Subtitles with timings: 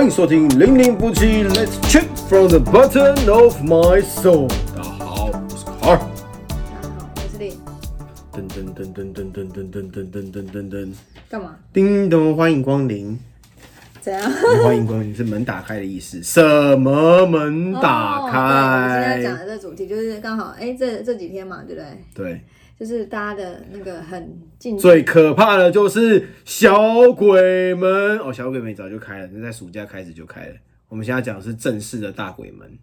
[0.00, 4.48] 欢迎收听零零夫妻，Let's check from the bottom of my soul。
[4.74, 5.98] 大家好，我是卡尔。
[5.98, 7.52] 大家好，我是丽。
[8.32, 10.94] 噔噔噔噔噔噔噔噔噔噔噔噔噔，
[11.28, 11.54] 干嘛？
[11.70, 13.20] 叮咚，欢迎光临。
[14.00, 14.22] 怎样？
[14.64, 16.22] 欢迎光临是门打开的意思。
[16.22, 16.42] 什
[16.78, 19.22] 么门打哦对我们今天？
[19.22, 21.86] 讲的这主题就是刚好，哎、这这几天嘛，对不对？
[22.14, 22.40] 对，
[22.80, 30.54] 就是大家的那个很近最可怕的就是小鬼门哦，小鬼门早就开了，那在暑假开始就开了。
[30.88, 32.78] 我们现在讲的是正式的大鬼门。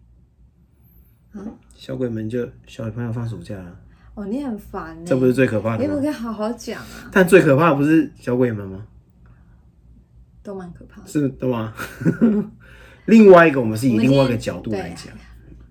[1.74, 3.76] 小鬼门就小朋友放暑假了，
[4.14, 5.82] 哦，你很烦呢、这不是最可怕的吗？
[5.82, 7.10] 你可不可以好好讲啊？
[7.10, 8.86] 但最可怕的不是小鬼门吗？
[10.44, 11.08] 都蛮可怕的。
[11.08, 11.74] 是的吗？
[13.06, 15.12] 另外一个，我们是以另外一个角度来讲。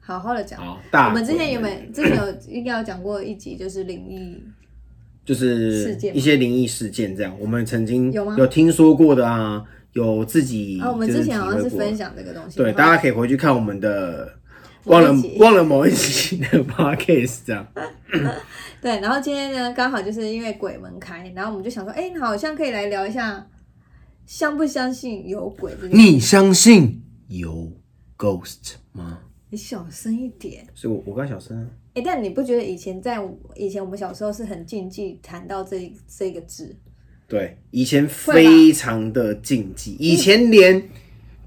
[0.08, 0.58] 好好的讲。
[0.58, 4.42] 好，大我们之前有没有之前有应该有讲过一集，就是灵异，
[5.26, 7.38] 就是事件一些灵异事件这样？
[7.38, 12.58] 我们曾经有吗有听说过的啊，有自己啊，我们之前好像是分享这个东西。
[12.58, 14.32] 对，大家可以回去看我们的，
[14.86, 17.68] 忘了忘了某一期的 podcast 这样。
[18.82, 23.46] 对，然后今天呢，刚好就是因为鬼门开，然后我们就想说，哎、好像可以来聊一下，
[24.26, 25.74] 相不相信有鬼？
[25.92, 27.74] 你相信有
[28.18, 29.20] ghost 吗？
[29.58, 30.64] 你小声一点。
[30.76, 33.20] 所以我我刚小声啊，哎、但你不觉得以前在
[33.56, 36.76] 以前我们小时候是很禁忌谈到这这个字？
[37.28, 40.88] 对，以前非常的禁忌，以前连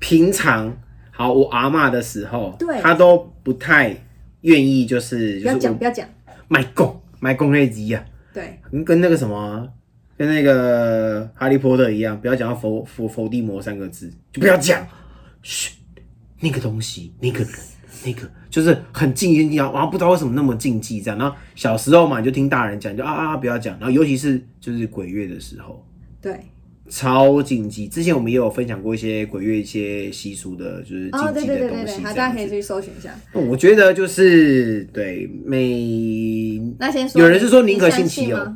[0.00, 0.76] 平常
[1.12, 2.80] 好我阿妈的时候，对。
[2.80, 3.96] 她都不太
[4.40, 6.08] 愿意，就是不要讲，不要讲。
[6.48, 9.72] 卖供卖供那集呀，对，跟跟那个什么，
[10.18, 14.84] 跟那个哈利波特一样，不要讲到伏伏伏地魔三个字，就不要讲，
[15.42, 15.74] 嘘，
[16.40, 17.48] 那个东西，那个人，
[18.04, 25.84] 那个就是很禁忌啊，然后不知道为什么那么禁忌这样，然后小时候嘛，你就听大人讲，就啊啊不要讲，然后尤其是就是鬼月的时候。
[26.20, 26.38] 对，
[26.88, 27.88] 超禁忌。
[27.88, 32.02] 之前我们也有分享过一些鬼月一些习俗的，就是禁忌对对对对，的东西。
[32.02, 33.14] 大家可以去搜寻一下。
[33.32, 38.54] 我觉得就是对每那先说，有人是说宁可信其有？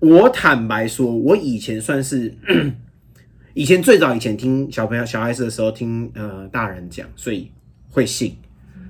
[0.00, 2.34] 我坦白说，我以前算是
[3.52, 7.50] 以前最早以前听小朋友小孩子的时候听呃大人讲，所以
[7.90, 8.36] 会信。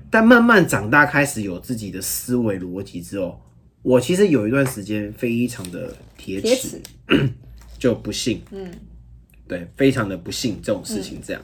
[0.09, 3.41] 但慢慢长大，开始有自己的思维逻辑之后，
[3.81, 7.29] 我其实有一段时间非常的铁铁齿齿，，
[7.79, 8.41] 就不信。
[8.51, 8.69] 嗯，
[9.47, 11.41] 对，非常的不信这种事情这样。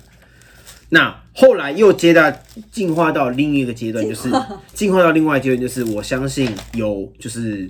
[0.90, 2.32] 那后来又接到
[2.72, 4.30] 进化到另一个阶段，就是
[4.74, 7.70] 进化到另外一阶段，就是我相信有就是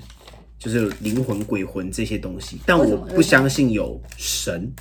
[0.59, 4.71] 就是灵魂、鬼魂这些东西，但我不相信有神，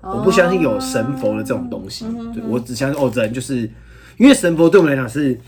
[0.00, 2.06] 我不相信有神佛的这种东西。
[2.34, 3.70] 对我只相信哦，人就是
[4.16, 5.38] 因为神佛对我们来讲是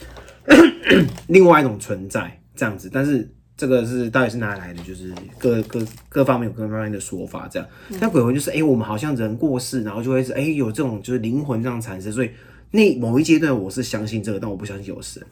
[1.28, 7.68] 另外一种存在这样子，但是这个是到底是哪里来的，就是各各各方面有各方面的说法这样。
[8.00, 12.30] 但鬼魂就是哎、诶我们好像人过世，然后就会是哎、诶有这种就是灵魂这样产生，所以
[12.70, 15.22] 那某一阶段我是相信这个，但我不相信有神。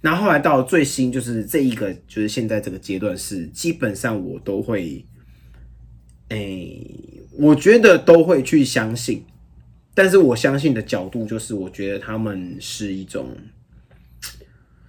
[0.00, 5.04] 然后后来到最新就是这一个就是现在这个阶段是基本上我都会，
[6.28, 6.66] 哎、
[7.38, 9.22] 我觉得都会去相信，
[9.94, 13.28] 但是我相信的角度就是我觉得他们是一种。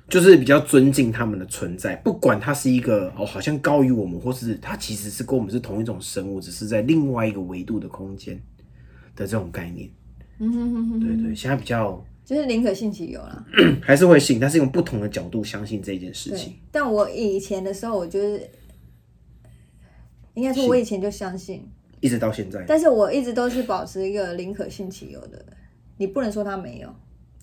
[0.09, 8.35] 就是比较尊敬他们的存在，不管他是一个哦，好像高于我们，或是他其实是跟我们是同一种生物，只是在另外一个维度的空间
[9.15, 9.89] 的这种概念。
[10.39, 13.45] 嗯哼哼哼，对对，现在比较就是宁可信其有啦。
[13.81, 18.49] 还是会信，但是用不同的角度相信这件事情。，但我以前的时候，我就是
[20.33, 21.65] 应该说，我以前就相信，
[22.01, 25.41] 一直到现在，但是我一直都是保持一个宁可信其有的。
[25.97, 26.93] 你不能说他没有，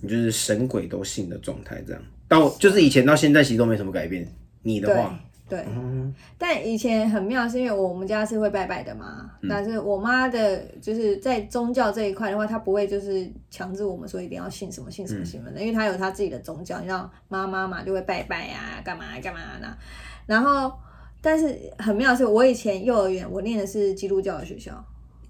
[0.03, 2.03] 你就是神鬼都信的状态，这样。
[2.29, 4.27] 到就是以前到现在其实都没什么改变。
[4.63, 5.19] 你的话，
[5.49, 5.65] 对。
[5.69, 9.31] 嗯，但以前很妙，是因为我们家是会拜拜的嘛。
[9.41, 16.79] 嗯但是我妈的，就是在宗教这一块的话，她不会就是强制我们说一定要信什么信什么信什么的，因为她有她自己的宗教。
[16.81, 19.79] 你知道妈妈嘛，就会拜拜啊，干嘛干嘛的。
[20.27, 20.71] 然后，
[21.21, 24.85] 但是很妙的是，我以前幼儿园我念的是基督教的学校，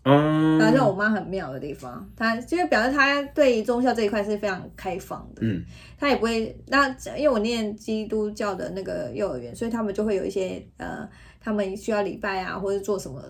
[0.05, 5.43] 嗯，然后像我妈很妙的地方，她就是表示她对于宗教这一块是非常开放的。
[5.43, 5.63] 嗯，
[5.99, 11.09] 她也不会那因为我念基督教的那个幼儿园，所以他们就会有一些呃，
[11.41, 13.23] 他们需要礼拜啊，或者做什么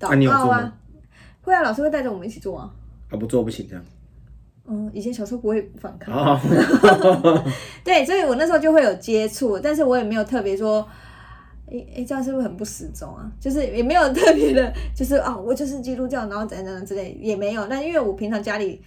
[0.00, 0.72] 祷告啊。
[1.42, 2.70] 会啊，老师会带着我们一起做啊。
[3.10, 3.84] 啊不做不行这样。
[4.70, 6.38] 嗯，以前小时候不会反抗，哦，
[7.82, 10.86] 对，所以我那时候就会有接触，但是我也没有特别说，
[11.70, 13.30] 诶、诶、这样是不是很不实中啊？
[13.40, 17.66] 就是也没有特别的，就是哦、我就是基督教，然后怎样怎样之类也没有。
[17.66, 18.80] 那因为我平常家里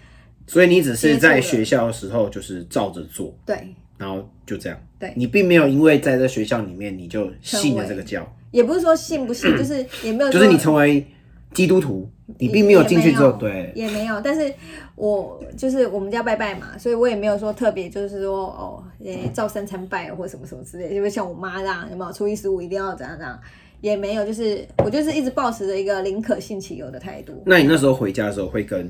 [0.48, 4.78] 所以你只是在学校的时候就是照着做，对然后就这样。
[5.00, 11.06] 对你并没有因为在这学校里面你就信了这个教，也不是说信不信，就是也没有就是你成为
[11.54, 14.54] 基督徒，你并没有进去之后，对，也没有，但是
[15.02, 23.40] 我就是我们家拜拜嘛，所以我也没有说特别就是说哦，诶、照三餐拜或什么什么之类的，因为像我妈这样，有没有初一十五一定要怎样怎样，
[23.82, 27.42] 也没有，就是我就是一直保持着一个宁可信其有的态度。
[27.48, 28.86] 那你那时候回家的时候会跟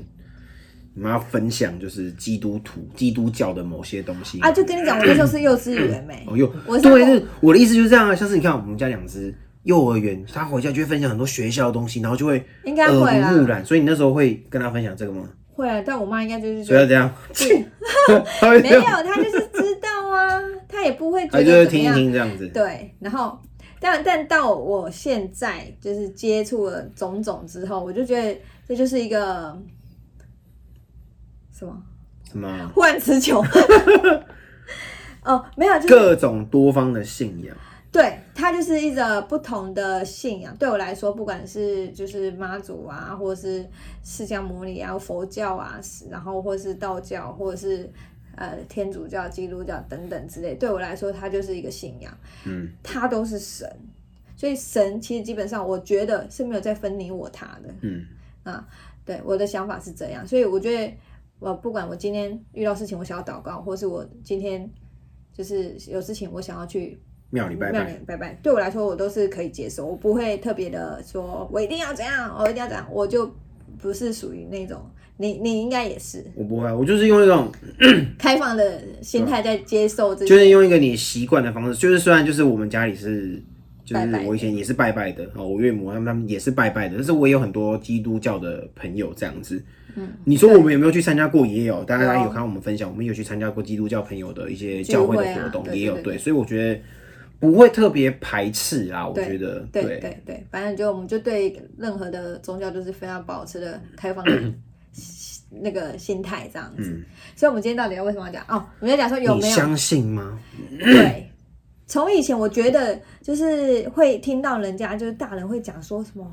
[0.92, 8.14] 你妈分享，就是基督徒、基督教的某些东西啊，就跟你讲，我那时候是幼稚园没、哦，幼我是对，是我的意思就是这样啊。
[8.14, 13.64] 像是你看我们家两只幼儿园，他回家就会分享很多学校的东西，然后就会应该耳濡目染。
[13.64, 15.26] 所以你那时候会跟他分享这个吗？
[15.62, 17.08] 会啊，但我妈应该就是觉得这样，
[18.60, 21.94] 没有，她就是知道啊，她也不会觉得怎么样。
[21.94, 22.48] 听这样子。
[22.48, 23.38] 对，然后
[23.78, 28.36] 但但到我现在就是接触了种种之后，我就觉得
[28.66, 29.56] 这就是一个
[31.56, 31.80] 什么
[32.28, 33.40] 什么忽然词穷。
[35.24, 37.56] 哦，没有，就是各种多方的信仰，
[37.92, 40.56] 对，它就是一个不同的信仰。
[40.56, 43.68] 对我来说，不管是就是妈祖啊，或者是
[44.02, 45.78] 释迦牟尼啊、佛教啊，
[46.10, 47.92] 然后或是道教，或者是
[48.34, 52.16] 呃天主教、基督教等等之类，对我来说，它就是一个信仰。
[52.46, 53.70] 嗯，它都是神，
[54.36, 57.74] 所以神其实基本上我觉得是没有在分你我他的。
[57.82, 58.06] 嗯
[58.42, 58.66] 啊，
[59.04, 60.94] 对，我的想法是这样，所以我觉得
[61.38, 64.66] 我不管我今天遇到事情，我想要祷告，或是我今天
[65.34, 66.98] 就是有事情我想要去
[67.32, 67.98] 庙里拜拜。
[68.06, 73.28] 拜拜，对我来说我都是可以接受，我不会特别的说我一定要怎样，我一定要怎样，我就
[73.80, 74.78] 不是属于那种
[75.16, 77.50] 你你应该也是我不会，我就是用一种，
[78.18, 83.42] 开放的心态在接受这些，就是用一个你习惯的方式，就是虽然就是我们家里是，
[83.84, 89.62] 就是我以前也是拜拜的哦，我岳母他们他们也是拜拜的，但是我也有很多基督教的朋友这样子。
[89.94, 91.46] 嗯，你说我们有没有去参加过？
[91.46, 96.80] 也有，大家有有看我们分享，我们有去参加过基督教朋友的一些教会的活动，对也有对，所以我觉得
[97.42, 104.40] 不会特别排斥啊，我觉得对对对，反正就我们就对任何的宗教都是非常保持的开放的
[105.50, 106.84] 那个心态这样子。
[106.84, 107.04] 嗯
[107.34, 108.44] 所以，我们今天到底要为什么要讲？
[108.46, 110.38] 哦，我们要讲说有没有相信吗？
[110.78, 111.28] 对？
[111.88, 116.24] 从以前我觉得就是会听到人家就是大人会讲说什么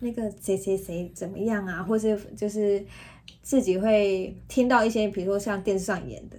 [0.00, 2.84] 那个谁谁谁怎么样啊，或是就是
[3.42, 6.36] 自己会听到一些比如说像电视上演的。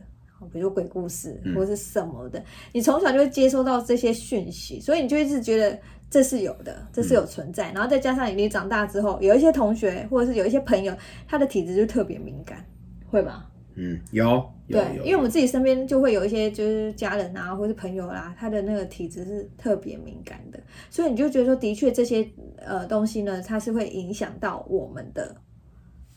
[0.51, 2.43] 比如说鬼故事或是什么的，
[2.73, 5.79] 你从小就会接收到这些讯息，所以你就一直觉得
[6.09, 7.71] 这是有的，这是有存在。
[7.71, 10.95] 然后再加上你长大之后，有一些同学或者是有一些朋友，
[11.27, 12.65] 他的体质就特别敏感，
[13.09, 13.45] 会吧？
[13.75, 14.25] 嗯，有
[14.67, 20.59] 有对，因为我们自己身边就会有一些就是家人啊，或是朋友啦、他的那个体质是特别敏感的，
[20.89, 25.33] 所以你就觉得说，的确这些呃东西呢，它是会影响到我们的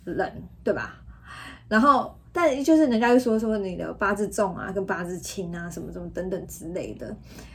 [0.05, 1.01] 人，对吧？
[1.69, 7.15] 然后，但就是人家又说说你的八字重啊，跟八字轻啊，什么什么等等之类的。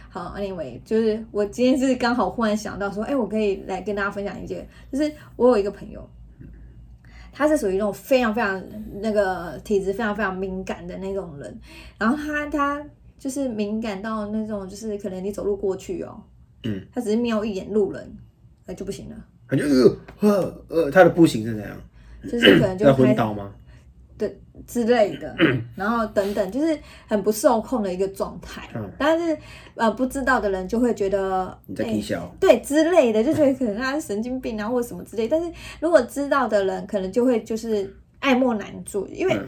[0.09, 6.07] 好，anyway，就是我今天是刚好忽然想到说，哎，我可以来跟大家分享一件，就是我有一个朋友，
[7.31, 8.63] 他是属于那种非常非常
[9.01, 11.59] 那个体质非常非常敏感的那种人，
[11.99, 12.83] 然后他他
[13.19, 16.21] 就是敏感到那种就是可能你走路过去哦，
[16.63, 18.17] 嗯，他只是瞄一眼路人，
[18.65, 19.15] 哎就不行了，
[19.47, 21.77] 他就呃呃呃，他的步行是怎样？
[22.23, 23.53] 就是可能就在开昏倒吗？
[24.67, 25.35] 对之类的，
[25.75, 26.77] 然后等等，就是
[27.07, 28.67] 很不受控的一个状态。
[28.75, 29.37] 嗯但是
[29.75, 32.35] 呃，不知道的人就会觉得你在哎踢笑？
[32.39, 35.27] 对之类的，就觉得可能他是神经病啊，或者什么之类。
[35.27, 39.47] 但是如果知道的人，可能就会就是爱莫难助，因为嗯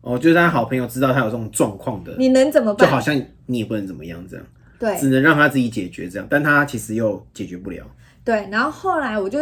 [0.00, 2.86] 哦，就是他好朋友知道他有这种状况的，你能怎么办？
[2.86, 4.46] 就好像你也不能怎么样这样，
[4.78, 7.84] 对只能让他自己解决这样，但他其实又解决不了。
[8.24, 9.38] 对，然后后来我就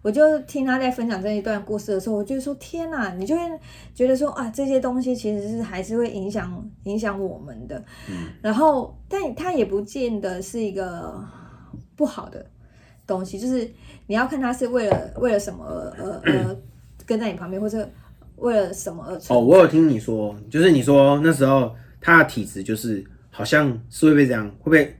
[0.00, 3.42] 我就听他在分享这一段故事的时候，我就说天哪，你就会
[3.94, 7.76] 觉得说啊，这些东西其实是还是会影响影响我们的。
[8.08, 11.20] 嗯然后，但他也不见得是一个
[11.96, 12.46] 不好的
[13.06, 13.68] 东西，就是
[14.06, 16.56] 你要看他是为了为了什么而而而
[17.04, 17.90] 跟在你旁边，或者
[18.36, 24.96] 为了什么而存哦，我有听你说，就是你说那时候他的体质就是好像是会被这样，会不会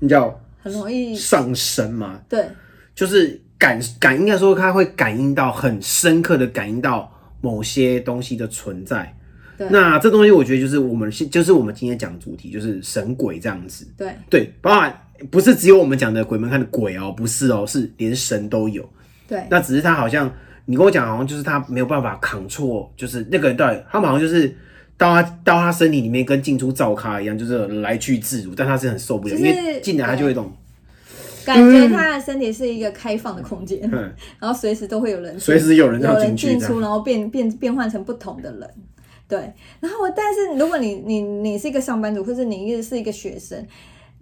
[0.00, 2.20] 你叫很容易上升嘛？
[2.28, 2.46] 对
[2.94, 9.14] 就是感感应该说他会感应到很深刻的感应到某些东西的存在。
[9.58, 13.86] 对那这东西我觉得就是我们现就是我们今天讲的主题，就是神鬼这样子。
[13.96, 14.98] 对对，包含
[15.30, 18.88] 不是只有我们讲的鬼门看的鬼哦，不是哦，是连神都有。
[19.28, 20.30] 对那只是他好像
[20.64, 24.54] 你跟我讲，好像就是他没有办法扛错，就是那个人到底他们好像就是
[24.96, 30.52] 到他到他身体里面跟进出灶咖一样，就是来去自如，但他是很受不了，就是因为进来他就有一种
[31.44, 38.70] 感觉他的身体是一个开放的空间，嗯， 然后随时都会有人随时有人要有人进出，然后变变变换成不同的人。
[39.28, 39.38] 对，
[39.80, 43.66] 然后但是如果你你你是一个上班族，或者你是一个学生，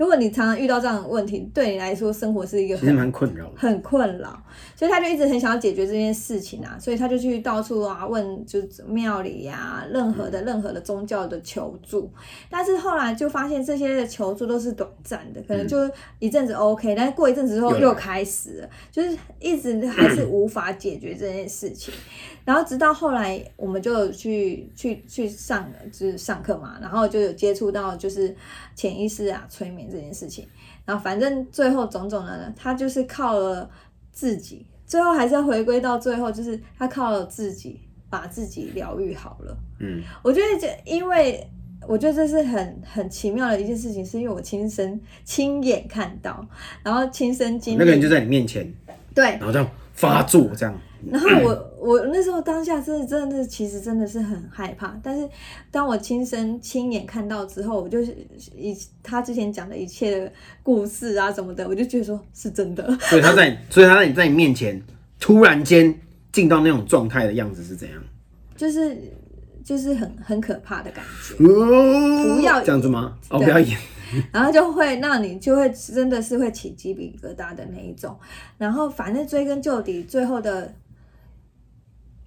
[0.01, 3.53] 如果你常常遇到这样的问题，对你来说生活是一个其实蛮困扰的。
[3.59, 4.43] 很困扰，
[4.75, 12.11] 所以他就一直很想要解决这件事情啊，所以他就去到处啊问，就是庙里呀、任何的任何的宗教的求助，
[12.49, 15.77] 但是后来就发现这些的求助都是短暂的，可能就
[16.19, 21.93] 一阵子 OK，但是过一阵子之后又开始了，就是一直还是无法解决这件事情。
[22.43, 28.35] 然后直到后来，我们就有去去去上就是上课嘛，然后就有接触到就是
[28.75, 30.47] 潜意识啊、催眠这件事情。
[30.85, 33.69] 然后反正最后种种的呢，他就是靠了
[34.13, 39.57] 自己，最后还是要回归到最后，就是他靠了自己把自己疗愈好了。
[39.81, 41.51] 嗯，我觉得这因为。
[41.89, 46.47] 我觉得这是很很奇妙的一件事情，是因为我亲身亲眼看到，
[46.83, 47.79] 然后亲身经历。
[47.79, 48.71] 那个人就在你面前，
[49.15, 50.79] 对，然后这样发作，这样。
[51.09, 55.29] 然后我我那时候当下真的真的其实真的是很害怕，但是
[55.71, 58.15] 当我亲身亲眼看到之后，我就是
[58.57, 62.85] 以他之前讲的一切的故事啊什么的，我就觉得说是真的。
[63.01, 64.83] 所以他在，所以他在你在你面前
[65.19, 65.95] 突然间
[66.33, 68.03] 进到那种状态的样子是怎样？
[68.57, 68.97] 就是
[69.65, 73.17] 就是很很可怕的感觉，不不要这样子吗？
[73.31, 73.79] 哦，不要演。
[74.33, 78.15] 然后就会让你就会真的是会起鸡皮疙瘩的那一种。
[78.59, 80.75] 然后反正追根究底，最后的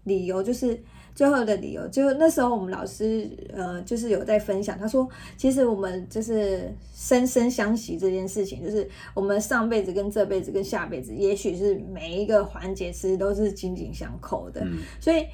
[0.03, 0.81] 理由就是
[1.15, 5.07] 最后的理由，就那时候我们老师呃就是有在分享，他说
[5.37, 15.25] 其实我们就是生生相惜这件事情，就是我们上辈子跟这辈子跟下辈子，也许是每一个环节其实都是紧紧相扣的，嗯所以。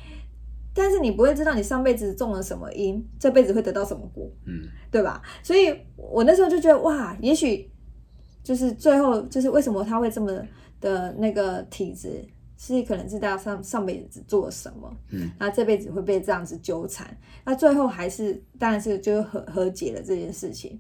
[0.71, 4.31] 但是你不会知道你上辈子种了什么因，这辈子会得到什么果。
[4.45, 5.21] 嗯，对吧？
[5.43, 7.69] 所以我那时候就觉得哇，也许
[8.43, 10.31] 就是最后就是为什么他会这么
[10.79, 12.23] 的那个体质，
[12.61, 17.07] 是可能是他上上辈子做了什么，嗯，那这辈子会被这样子纠缠，
[17.45, 20.77] 那最后还是当然是就是和和解了这件事情，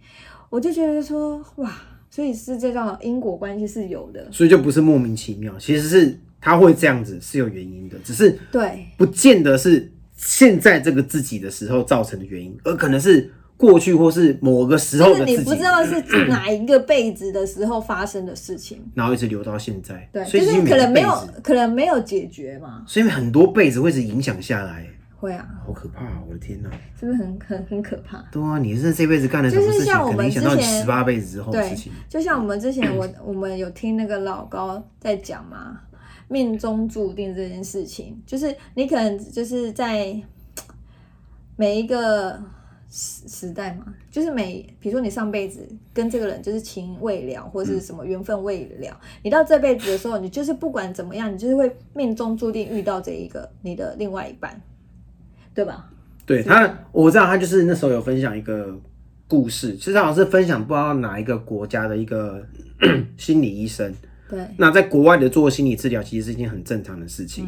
[0.49, 1.73] 我就觉得说哇，
[2.09, 8.85] 所以是这种因果关系是有的，所以就不是莫名其妙，其实是他会这样子是有原因的，只是对。
[8.97, 20.07] 不见得是现在这个自己的时候造成的原因，而可能是过去或是某个时候就是的自己，你不知道是哪一个辈子的时候发生的事情， 然后一直留到现在。
[20.13, 24.87] 对，就是可能没有可能没有解决嘛，所以很多辈子会一直影响下来，
[25.17, 26.23] 会啊，好可怕、啊！
[26.25, 26.69] 我的天哪！
[26.97, 28.23] 是不是很很很可怕？
[28.31, 35.81] 对啊，你是这辈子干了什么就是，像我们之前十八辈子之后的事情。，就像我们之前我 我们有听那个老高在讲嘛，
[36.29, 40.15] 命中注定这件事情，就是你可能就是在
[41.57, 42.41] 每一个
[42.89, 54.59] 时时代嘛，就是每比如说你上辈子跟这个人就是情未了，或是什么缘分未了，你到这辈子的时候，你就是不管怎么样，你就是会命中注定遇到这一个你的另外一半，
[55.53, 55.89] 对吧？
[56.25, 58.75] 对他，我知道他就是那时候有分享一个
[59.27, 62.43] 故事，其实他好像是分享不知道哪一个国家的一个
[63.17, 63.93] 心理医生。
[64.29, 67.47] 对，那在国外的做心理治疗，其实是一件很正常的事情。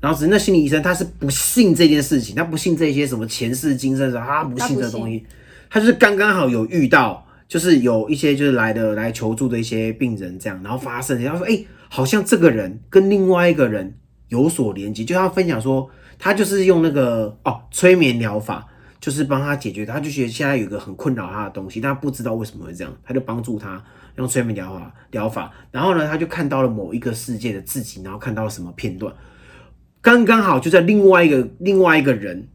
[0.00, 5.24] 然后只是那心理医生他是不信这件事情，他不信这些什么前世今生什么，他不信这东西，
[5.70, 13.94] 他就是刚刚好有遇到，就是有一些就是来的来求助的一些病人这样，然后发生，然后说，哎、好像这个人跟另外一个人
[14.28, 15.88] 有所连接，就他分享说，
[16.18, 18.66] 他就是用那个哦催眠疗法，
[19.00, 23.82] 就是帮他解决，他就觉得现在有一个很困扰他的东西，但他不知道为什么会这样，他就帮助他
[24.16, 29.12] 用催眠疗法疗法，然后呢，他就看到了某一个世界的自己，然后看到了什么片段，
[30.00, 32.48] 刚刚好就在另外一个另外一个人。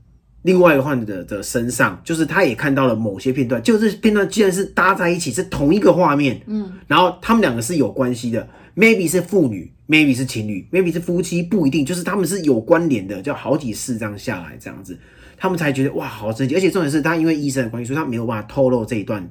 [0.44, 14.98] 另外一个患者的身上，就是他也看到了某些片段，就是片段既然是搭在一起，是同一个画面，嗯，然后他们两个是有关系的，maybe 是父女，maybe 是情侣，maybe 是夫妻，不一定，就是他们是有关联的，就好几世这样下来，这样子，
[15.38, 19.30] 他们才觉得哇，好神奇，而且重点是他因为医生的关系，所以他没有办法透露这一段，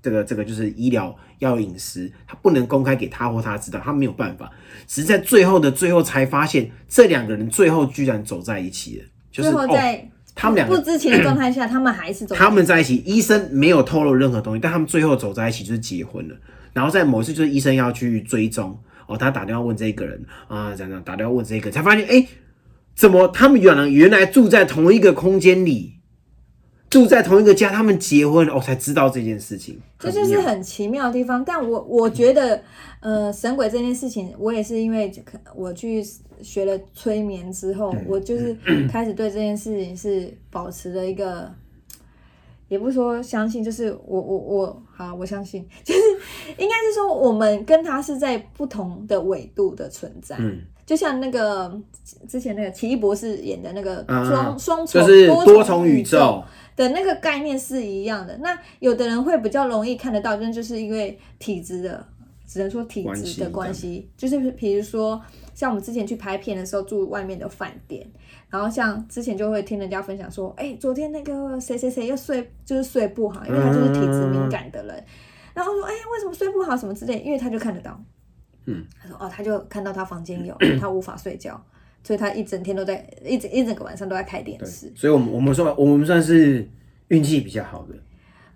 [0.00, 4.50] 这个这个就是医疗要有隐私，他不能公开给他或他知道，他没有办法，
[4.86, 16.36] 只是在最后的最后才发现，这两个人最后居然走在一起了，就是最后哦在、他们两个不知情的状态下，他们还是走在他们在一起，医生没有透露任何东西，但他们最后走在一起就是结婚了。
[16.72, 22.28] 然后在某一次，就是医生要去追踪哦，他打电话问这个人啊，这样这样打电话问这个，才发现哎、诶
[22.94, 25.97] 怎么他们原来原来住在同一个空间里，
[26.90, 29.78] 住在同一个家，他们结婚了，哦，才知道这件事情。
[29.98, 31.44] 这就是很奇妙的地方。
[31.44, 32.62] 但我我觉得，
[33.00, 35.12] 呃，神鬼这件事情，我也是因为
[35.54, 36.02] 我去
[36.40, 38.56] 学了催眠之后，嗯我就是
[38.90, 41.52] 开始对这件事情是保持了一个，
[42.68, 46.00] 也不是说相信，就是我我我好，我相信， 就是
[46.56, 50.36] 应该是说我们跟他是在不同的纬度的存在。
[50.38, 51.78] 嗯，就像那个
[52.26, 56.44] 之前那个奇异博士演的那个啊双双重就是多多重宇宙宙，
[56.78, 58.34] 的那个概念是一样的。
[58.38, 62.06] 那有的人会比较容易看得到，那就是因为体质的，
[62.46, 64.08] 只能说体质的关系。
[64.16, 65.20] 就是比如说，
[65.52, 68.08] 像我们之前去拍片的时候住外面的饭店，
[68.48, 75.04] 然后像之前就会听人家分享说，哎、昨天那个谁谁谁又睡就是睡不好，因为他就是体质敏感的人。
[75.52, 77.20] 然后说，哎、为什么睡不好什么之类？
[77.20, 78.00] 因为他就看得到。
[78.66, 81.60] 嗯，他说哦，他就看到他房间有， 他无法睡觉，
[82.08, 84.90] 所以他一整天都在一整一整个晚上都在开电视。
[84.96, 86.66] 所以我们我们说我们算是
[87.08, 87.94] 运气比较好的。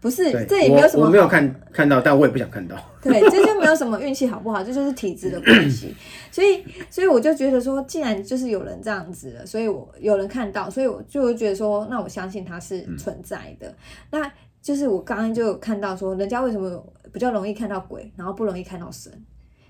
[0.00, 2.75] 不是，，这也没有什么我我没有看看到，但我也不想看到。
[3.02, 5.94] 对，这就没有什么运气好不好，这就是体质的关系。
[6.32, 13.76] 所以，所以我就觉得说，既然就是有人这样子了，所以我有人看到，所以我就会觉得说，那我相信它是存在的。
[14.11, 14.32] 那
[14.62, 16.82] 就是我刚刚就有看到说，人家为什么
[17.12, 19.12] 比较容易看到鬼，然后不容易看到神，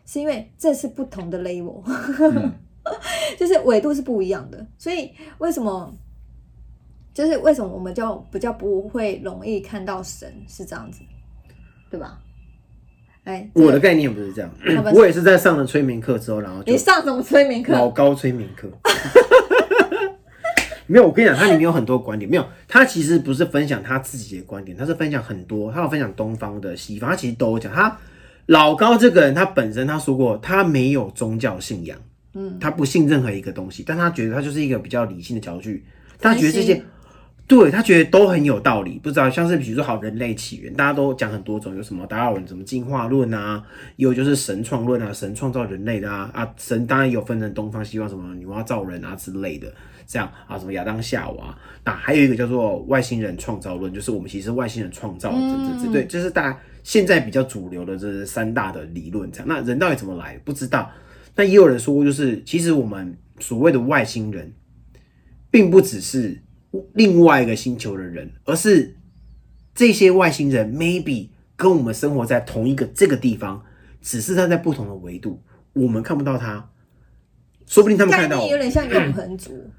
[0.06, 1.82] 是因为这是不同的 level，、
[3.38, 4.66] 就是纬度是不一样的。
[4.78, 5.94] 所以为什么？
[7.14, 11.02] 就是为什么我们就比较不会容易看到神是这样子，
[11.90, 12.18] 对吧？
[13.24, 14.50] 哎，这个我的概念不是这样
[14.94, 17.74] 我也是在上了催眠课之后，然后你上什么催眠课？
[17.74, 18.66] 老高催眠课。
[20.88, 22.30] 没有，我跟你讲，它里面有很多观点。
[22.30, 27.72] 没有，他其实不是分享他自己的观点，他是分享很多，他有分享东方的、西方，他其实都有讲。
[27.72, 27.96] 他
[28.46, 31.96] 老高这个人，他本身他说过，他没有宗教信仰，
[32.34, 35.84] 嗯，他不信任何一个东西，但他觉得他就是一个比较理性的角度去，
[36.18, 36.82] 他觉得这些
[37.46, 43.62] 对他觉得都很有道理，不知道像是比如说好人类起源，大家都讲很多种，有什么达尔文什么进化论啊，
[43.96, 49.70] 也有就是神创论啊，神创造人类的啊啊，神当然有分成东方西方什么女娲造人啊之类的，
[50.06, 60.90] 这样啊什么亚当夏娃，那还有一个叫做外星人创造论，就是我们其实外星人创造的，这这这对，就是大家现在比较主流的这三大的理论，这样那人到底怎么来不知道，
[61.36, 64.52] 那也有人说过，就是其实我们所谓的外星人，
[65.50, 66.42] 并不只是
[66.94, 68.96] 另外一个星球的人，而是
[69.74, 73.62] 这些外星人 maybe 跟我们生活在同一个这个地方，
[74.00, 76.70] 只是他在不同的维度，我们看不到他，
[77.66, 79.70] 说不定他们看到有点像永恒族，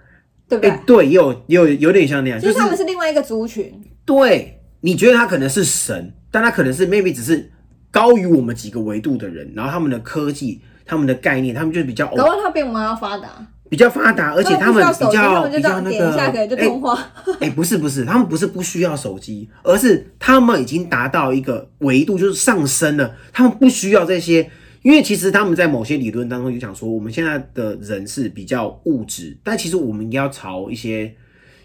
[0.48, 0.96] 对不哎、对？
[0.96, 7.50] 对，也有也有有点像那样，就就是是他们是另外一个族群，对，你觉得他可能是神，但他可能是 maybe 只是
[7.90, 13.28] 高于我们几个维度的人，然后他们的科技、他们的概念，他们就比较搞不好他比我们还要发达，
[13.68, 16.98] 比较发达，而且他们比较比较那个，点一下可以就哎通话。
[17.40, 23.14] 哎、不是不是，他们不是不需要手机，而是他们已经达到一个维度，就是上升了。
[23.32, 24.50] 他们不需要这些，
[24.82, 31.14] 因为其实他们在某些理论当中就讲说，我们现在的人是比较物质，但其实我们应该要朝一些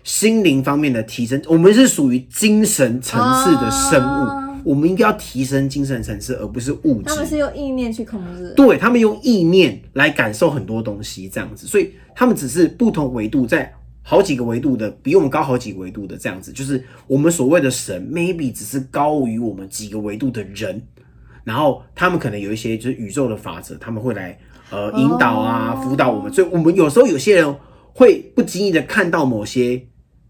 [0.04, 1.42] 心灵方面的提升。
[1.48, 7.16] 我们是属于精神层次的生物，啊我们应该要提升精神层次，而不是物质他。
[7.16, 20.82] 们是用意念去控制，对他们用意念来感受很多东西，这样子，所以他们只是不同维度，在好几个维度的，比我们高好几个维度的这样子，就是我们所谓的神，maybe 只是高于我们几个维度的人，
[21.46, 24.38] 然后他们可能有一些就是宇宙的法则，他们会来
[24.70, 25.82] 呃引导啊、哦。
[25.82, 27.56] 辅导我们，所以我们有时候有些人
[27.94, 29.82] 会不经意的看到某些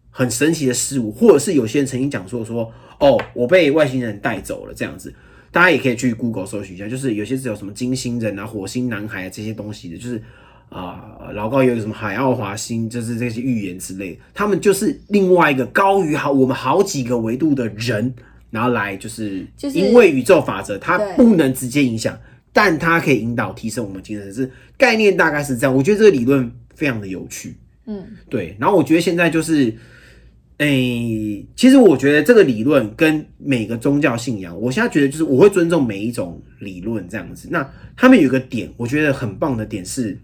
[0.09, 5.13] 很神奇的事物，或者是有些人曾经讲说说，哦，我被外星人带走了这样子。
[5.51, 10.21] 大家也可以去 Google 搜寻一下，就是有些是有什么金星人啊、火星男孩啊这些东西的，就是
[10.69, 18.13] 啊、老高有什么海奥华星，就是这些预言之类的，他们就是另外一个高于好我们好几个维度的人，
[18.51, 22.15] 然后来就是就是因为宇宙法则，它不能直接影响，
[22.51, 25.73] 但它可以引导提升我们精神层次，概念大概是这样。
[25.73, 27.55] 我觉得这个理论非常的有趣。
[27.85, 29.73] 嗯，对，然后我觉得现在就是，
[30.57, 37.47] 诶、其实我觉得这个理论跟每个宗教信仰，我现在觉得就是我会尊重每一种理论这样子。
[37.51, 40.19] 那他们有一个点，我觉得很棒的点是，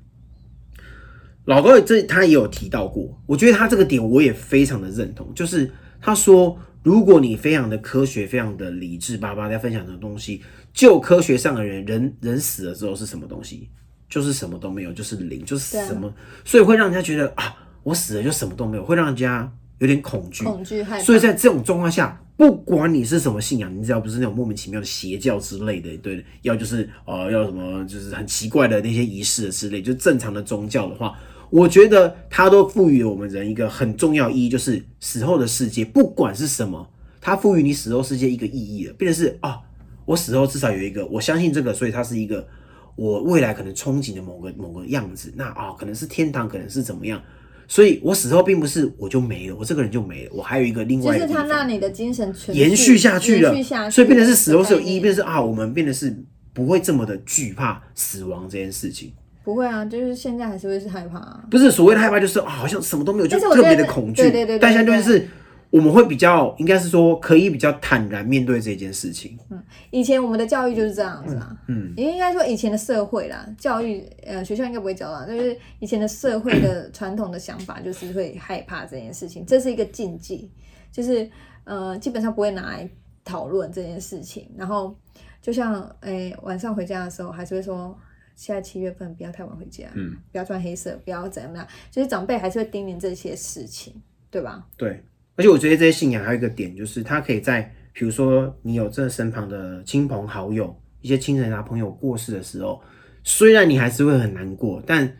[1.46, 5.70] 老高这他也有提到过，我觉得他这个点我也非常的认同，就是
[6.02, 10.42] 他说，如果你非常的科学、非常的理智，巴巴在分享的东西，
[10.74, 13.70] 就科学上的人，人人死了之后是什么东西？
[14.10, 16.14] 就是什么都没有，就是零，就是什么，
[16.46, 20.44] 所以会让人家觉得啊，我死了就什么都没有，会让人家有点恐惧。
[20.44, 31.18] 恐惧害怕，所以在这种状况下，不管你是什么信仰，你只要不是那种莫名其妙的邪教之类的，对，要就是呃要什么就是很奇怪的那些仪式之类，就正常的宗教的话，
[31.50, 36.90] 我觉得它都赋予了我们人一个很重要意义，就是死后的世界，不管是什么，
[37.22, 39.60] 它赋予你死后世界一个意义了，变成是啊，
[40.06, 42.48] 我死后至少有一个，我相信这个，所以它是一个
[42.96, 47.22] 我未来可能憧憬的某个某个样子，那啊可能是天堂，可能是怎么样。
[47.68, 56.16] 所以我死后并不是我就没了，我这个人就没了，我还有一个另外一个地方让你的精神存延续下去了，延续下去，所以变成是死后是有意义，变成是啊，我们变得是
[56.54, 59.12] 不会这么的惧怕死亡这件事情。
[59.44, 61.44] 不会啊，就是现在还是会是害怕啊。
[61.52, 64.22] 不是所谓的害怕，就是、啊好像什么都没有，就是特别的恐惧。
[64.22, 65.28] 对对对对但现在是
[65.74, 69.36] 我们会比较，应该是说可以比较坦然面对这件事情。
[69.50, 69.60] 嗯
[69.90, 80.52] 以前我们的教育就是这样子啊，嗯，也应该说以前的社会啦，教育呃学校应该不会教啦，就是以前的社会的传统的想法就是会害怕这件事情，这是一个禁忌，
[80.92, 81.28] 就是
[81.64, 82.88] 呃基本上不会拿来
[83.26, 84.52] 讨论这件事情。
[84.56, 84.96] 然后
[85.42, 87.98] 就像诶、晚上回家的时候，还是会说
[88.36, 94.68] 现在七月份不要太晚回家，嗯，不要穿黑色，不要怎么样，就是长辈还是会叮咛这些事情，对吧？
[94.78, 95.04] 对。
[95.36, 102.82] 而且我觉得这些信仰还有一个点，就是它可以在比如说你有这身旁的亲朋好友、一些亲人啊朋友过世的时候，
[103.24, 105.18] 虽然你还是会很难过，但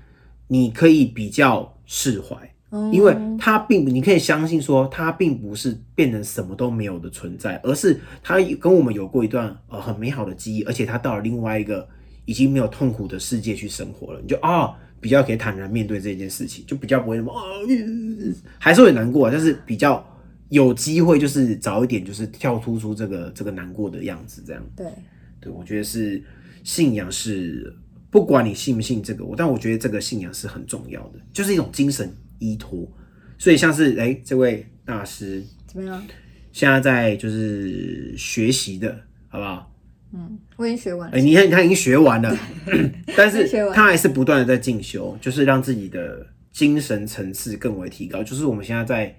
[0.48, 2.36] 你可以比较释怀。
[2.72, 11.88] 嗯，因为他并不，你可以相信说，他并不是变成什么都没有的存在，而是他跟我们有过一段呃很美好的记忆，而且他到了另外一个
[12.26, 17.34] 已经没有痛苦的世界去生活了，你就啊、比较可以坦然面对这件事情，就比较不会那么
[18.58, 20.02] 还是会难过啊，但是比较
[20.48, 24.88] 有机会就是早一点就是跳突出这个这个难过的样子，这样对，
[25.42, 26.24] 对我觉得是
[26.64, 27.76] 信仰是
[28.10, 32.90] 不管你信不信这个，我但我觉得这个信仰是很重要的，就是一种精神依托。
[33.38, 36.02] 所以像是哎、这位大师怎么样？
[36.54, 38.96] 现在在就是学习的，
[39.28, 39.73] 好不好？
[40.14, 41.18] 嗯，我已经学完了。
[41.18, 41.22] 哎、。
[41.22, 42.38] 你看他已经学完了，
[43.18, 48.24] 但是学完他还是不断的在进修，就是让自己的精神层次更为提高。
[48.24, 49.16] 就是我们现在在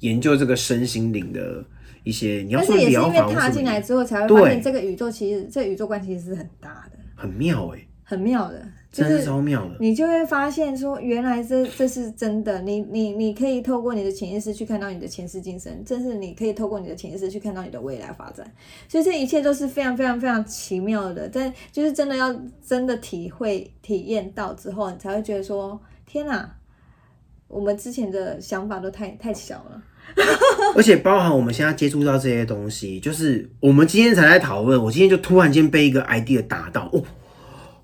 [0.00, 1.64] 研究这个身心灵的
[2.04, 8.62] 一些，你要说但是也是因疗为踏进法或什么来之后，才会发现这个宇宙其实这个宇宙观其实是很大的，很妙哎、很妙的，
[9.02, 9.76] 就真的超妙的。
[9.80, 12.60] 你就会发现说，原来这这是真的。
[12.62, 18.50] 你你你可以透过你的潜意识去看到你的前世今生，正是你可以透过你的潜意识去看到你的未来发展。
[18.88, 21.28] 所以这一切都是非常非常非常奇妙的。
[21.28, 22.34] 但就是真的要
[22.66, 26.56] 真的体会体验到之后，你才会觉得说，天哪，
[27.48, 29.82] 我们之前的想法都太太小了。
[30.76, 37.02] 而且包含我们现在接触到这些东西，就是我们今天才在讨论，我今天就突然间被一个 idea 打到，哦，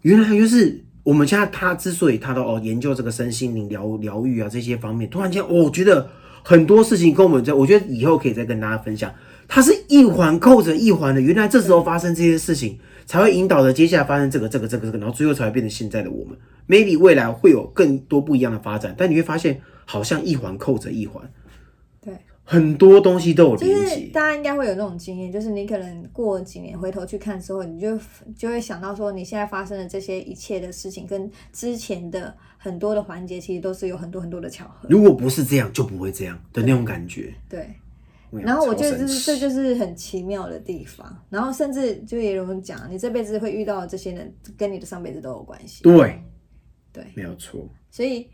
[0.02, 6.08] 原来就是我们现在他之所以他都哦研究这个身心灵疗疗愈啊这些方面，突然间、哦我觉得
[6.42, 9.12] 很多事情跟我们在，我觉得以后可以再跟大家分享，
[9.48, 16.36] 它是一环扣着一环的，原来这时候发生这些事情，才会引导着接下来发生这个这个这个这个，然后最后才会变成现在的我们。
[16.68, 21.22] maybe 未来会有更多不一样的发展，但你会发现好像一环扣着一环。
[22.44, 24.00] 对，很多东西都有就是。
[24.12, 27.98] 大家应该会有那种经验，就是你可能过几年回头去看之后，你就
[28.36, 34.86] 就会想到说，你现在发生的这些一切的事情，跟之前的很多的环节，其实都是有很多很多的巧合。
[34.90, 37.32] 如果不是这样，就不会这样的那种感觉。
[37.48, 37.66] 对，
[38.30, 41.24] 然后我觉得这是这就是很奇妙的地方。
[41.30, 45.82] 然后甚至就也有人讲，你这辈子会遇到的这些人，跟你的上辈子都有关系。
[45.82, 46.22] 对，
[46.92, 47.66] 对，没有错。
[47.90, 48.28] 所以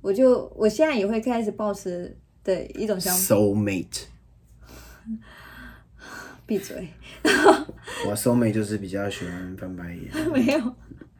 [0.00, 4.02] 我就我现在也会开始保持的一种想法，Soul mate，
[6.46, 6.88] 闭嘴，
[8.06, 10.60] 我 soul mate 就是比较喜欢翻白眼， 没有。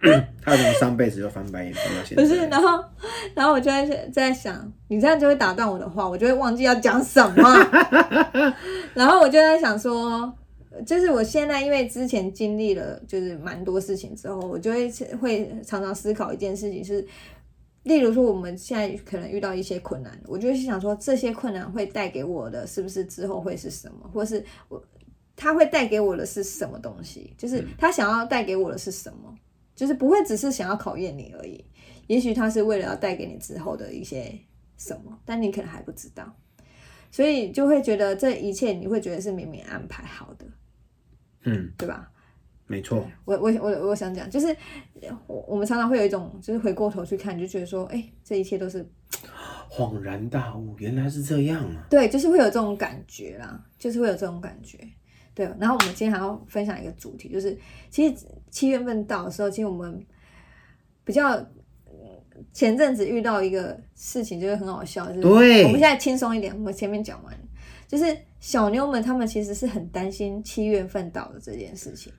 [0.42, 2.22] 他从上辈子就翻白眼翻到现在。
[2.22, 2.84] 不是，然后，
[3.34, 7.42] 然后我就在在想，你这样就会打断我的话，我就会忘记要讲什么。
[8.92, 10.30] 然后我就在想说，
[10.84, 14.90] 就是我现在因为之前经历了就是蛮多事情之后，我就会
[15.22, 17.06] 会常常思考一件事情是，
[17.84, 24.84] 例如说我们现在可能遇到一些困难，我就会想说这些困难会带给我的是不是之后会是什么，或是我
[25.34, 29.34] 他会带给我的是什么东西，就是他想要带给我的是什么。
[29.76, 31.64] 就是不会只是想要考验你而已，
[32.06, 34.32] 也许他是为了要带给你之后的一些
[34.76, 36.32] 什么，但你可能还不知道，
[37.10, 40.46] 所以就会觉得这一切你会觉得是明明安排好的，
[41.42, 42.08] 嗯，对吧？
[42.66, 44.56] 没错，我我我我想讲，就是
[45.26, 48.88] 我我们常常会有一种，就是回过头去看，就觉得说，哎、这一切都是
[49.70, 51.86] 恍然大悟，原来是这样啊！
[51.90, 54.78] 对，就是会有这种感觉啦，就是会有这种感觉。
[55.34, 57.58] 对，然后我们今天还要分享一个主题，就是
[57.90, 58.14] 其实
[58.50, 60.02] 七月份到的时候，其实我们
[61.04, 61.36] 比较
[61.86, 67.38] 嗯前阵子遇到一个事情，就是很好笑，就是对我们现在轻松一点，我们前面讲完，
[67.86, 72.10] 就是小妞们她们其实是很担心七月份到的这件事情。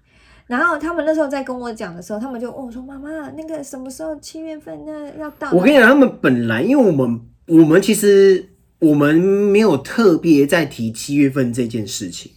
[0.48, 8.48] 然后他们那时候在跟我讲的时候，他们就问我说：“妈妈，那个什么时候七月份那要到？”我跟你讲，他们本来因为我们我们其实
[8.80, 12.32] 我们没有特别在提七月份这件事情。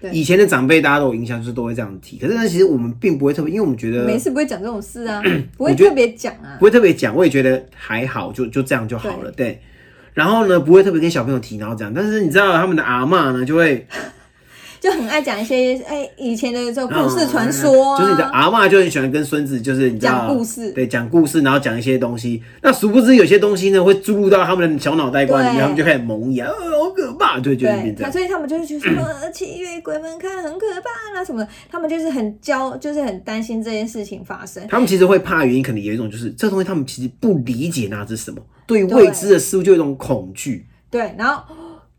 [0.00, 2.18] 对以前的长辈大家都有印象，就是都会这样提。
[2.18, 5.22] 可是呢，其实我们并不会特别，因为我们觉得没事不会讲这种事啊，
[5.56, 6.64] 不会特别讲啊不。
[6.64, 9.30] 会特别讲，我也觉得还好，就就这样就好了。
[9.30, 9.60] 对，
[10.12, 11.94] 然后呢，不会特别跟小朋友提，然后这样。
[11.94, 13.86] 但是你知道他们的阿嬷呢，就会
[14.82, 22.42] 就很爱讲一些哎以前的这种故事传说啊，就是你的阿嬷就很喜欢跟孙子，就是你知道讲故事对，讲故事，然后讲一些东西。
[22.60, 28.12] 那殊不知有些东西呢，会注入到他们的小脑袋瓜里面，对他们就开始萌芽，呃，好可怕，对，就会变对，这样。
[28.12, 34.66] 所以他们就是觉得说呃七月鬼门开很可怕啊什么的，他们就是很焦，就是很担心这件事情发生。
[34.68, 40.66] 他们其实会怕的原因，可能有一种就是这东西他们其实不理解那是什么，对未知的事物就有一种恐惧。
[40.90, 41.44] 对，然后。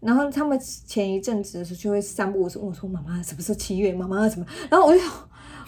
[0.05, 3.93] 然后他们前一阵子的时候就会散步，我说问我说：“妈妈，什么时候七月？
[3.93, 4.99] 妈妈什么？”然后我就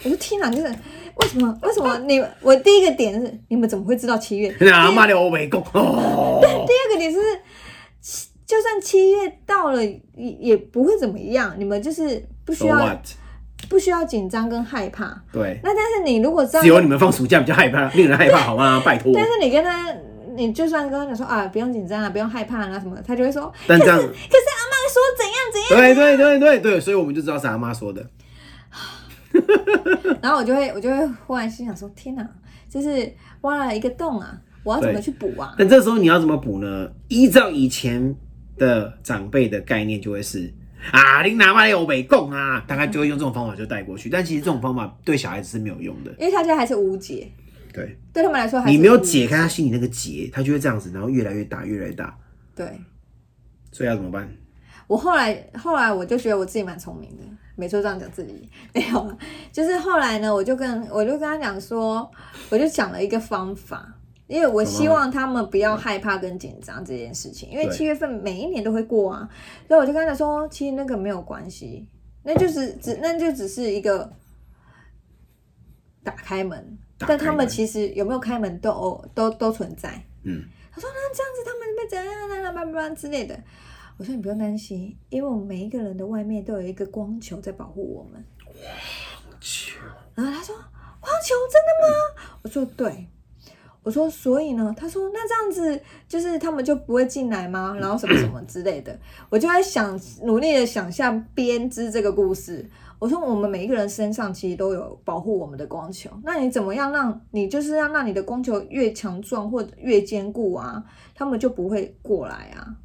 [0.04, 1.56] 我就听了，就是为什么？
[1.62, 2.30] 为什么你们？
[2.42, 4.54] 我第一个点是你们怎么会知道七月？
[4.60, 7.18] 那阿妈的欧美共哦，第二个点是，
[8.00, 11.54] 七就算七月到了，也也不会怎么样。
[11.58, 13.02] 你们就是不需 So 要
[13.68, 15.22] 不需要紧张跟害怕。
[15.32, 18.80] 对，那但是你如果知道只有你们放暑假比较害怕，令人害怕，好吗？
[18.84, 19.10] 拜托。
[19.14, 19.92] 但是你跟他，
[20.36, 28.04] 你就算跟他讲说啊，不用紧张啊，不用害怕啊什么的，他就会说，但这样，可是阿妈说怎样怎样，对对对对对，所以我们就知道是阿妈说的。
[30.22, 32.26] 然后我就会我就会忽然心想说，天哪，
[32.68, 35.54] 就是挖了一个洞啊，我要怎么去补啊？
[35.58, 36.90] 但这时候你要怎么补呢？
[37.08, 38.14] 依照以前
[38.56, 40.52] 的长辈的概念，就会是
[40.90, 44.08] 啊，你拿妈有北供啊，大概就会用这种方法就带过去。
[44.08, 46.10] 但其实这种方法对小孩子是没有用的。
[46.18, 47.30] 因为他家还是无解，
[47.76, 52.18] 对对他们来说还是你没有解解开他心里那个结，他就会这样子，然后越来越大，越来越大。
[52.54, 52.80] 对。
[53.70, 54.28] 所以要怎么办？
[54.86, 57.22] 我后来后来我就觉得我自己蛮聪明的，
[57.56, 59.18] 没错这样讲自己没有啊，
[59.52, 62.10] 就是后来呢，我就跟我就跟他讲说，
[62.48, 63.94] 我就讲了一个方法，
[64.28, 69.28] 因为我希望他们不要害怕跟紧张这件事情，因为七月份每一年都会过啊，
[69.68, 71.86] 所以我就跟他讲说，其实那个没有关系，
[72.22, 74.10] 那就是只那就只是一个
[76.02, 79.90] 打开门，但他们其实有没有开门都都都存在。
[80.22, 83.38] 嗯，他说那这样子他们被怎样啦啦叭叭之类的。
[83.98, 88.24] 我说你不用担心，因为我们每一个人的外面都有一个光球在保护我们。
[88.44, 89.78] 光球
[90.14, 90.54] 然后他说
[91.00, 92.38] 光球真的吗？
[92.42, 93.08] 我说对。
[93.82, 94.74] 我说所以呢？
[94.76, 97.76] 他说那这样子就是他们就不会进来吗？
[97.80, 98.98] 然后什么什么之类的。
[99.30, 102.68] 我就在想，努力的想象编织这个故事。
[102.98, 110.82] 我说我们每一个人身上其实都有保护我们的光球，那你怎么样让你就是要让你的光球越强壮或者越坚固啊，
[111.14, 112.76] 他们就不会过来啊。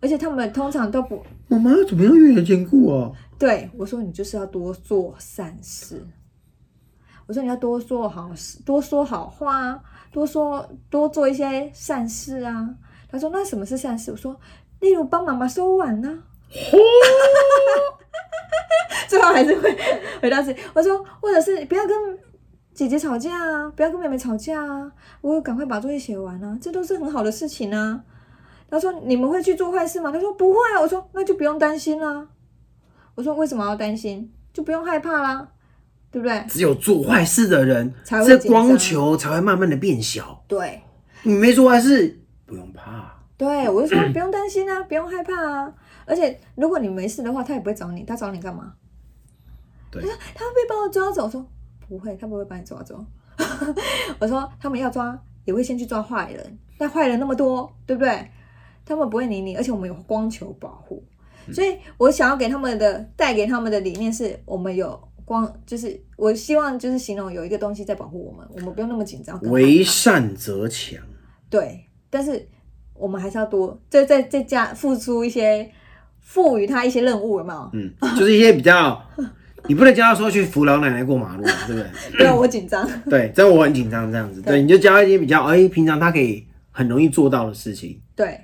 [0.00, 3.12] 而且他们通常都不妈妈怎么样越来越坚固啊？
[3.38, 6.06] 对我说，你就是要多做善事。
[7.26, 9.80] 我说你要多做好事，多说好话啊，
[10.12, 12.74] 多说多做一些善事啊。
[13.08, 14.10] 他说那什么是善事？
[14.10, 14.38] 我说
[14.80, 16.22] 例如帮妈妈收碗呢、
[19.08, 19.76] 最后还是会
[20.22, 20.60] 回到自己。
[20.74, 21.96] 我说或者是不要跟
[22.74, 28.00] 姐姐吵架啊，不要跟妹妹吵架啊，我赶快把作业写完啊，这都是很好的事情啊。
[28.68, 30.10] 他说你们会去做坏事吗？
[30.10, 30.80] 他说不会啊。
[30.80, 32.26] 我说那就不用担心啦。
[33.14, 34.30] 我说为什么要担心？
[34.52, 35.48] 就不用害怕啦，
[36.10, 36.44] 对不对？
[36.48, 40.42] 只有做坏事的人，才会这光球才会慢慢的变小。
[40.48, 40.82] 对
[41.22, 43.14] 你没做坏事，不用怕。
[43.36, 45.72] 对，我就说不用担心啊，不用害怕啊。
[46.06, 48.72] 而且如果你没事的话，他也不会找你，他找你干嘛？
[49.90, 51.24] 对他说他会不会把我抓走？
[51.24, 51.46] 我说
[51.88, 53.04] 不会，他不会把你抓走。
[54.18, 58.30] 我说他们要抓，也会先去抓坏人，但坏人那么多，对不对？
[58.84, 61.04] 他们不会理你，而且我们有光球保护，
[61.52, 69.40] 所以我想要给他们的带给他们的理念是我们有光，就是我希望就是形容有一个东西在保护我们，我们不用那么紧张。
[69.42, 71.00] 为善则强。
[71.50, 72.48] 对，但是
[72.94, 75.68] 我们还是要多再再再加付出一些，
[76.26, 77.70] 赋予他一些任务，有没有？
[77.72, 79.00] 嗯，就是一些比较，
[79.68, 81.86] 你不能教他说去扶老奶奶过马路， 对不对？
[82.18, 82.86] 对啊，我紧张。
[83.08, 84.42] 对，这样我很紧张，这样子。
[84.42, 88.00] 对，你就教一些比较，哎、平常他可以很容易做到的事情。
[88.16, 88.40] 对